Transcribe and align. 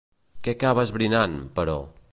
Què 0.47 0.55
acaba 0.57 0.87
esbrinant, 0.89 1.37
però? 1.61 1.79